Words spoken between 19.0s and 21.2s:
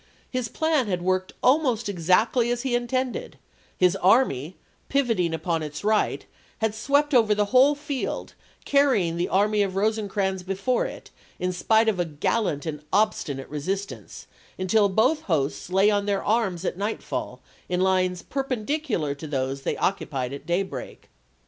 to those they occupied at daybreak.